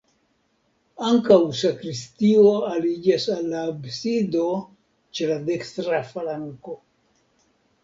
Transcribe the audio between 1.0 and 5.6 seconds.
Ankaŭ sakristio aliĝas al la absido ĉe la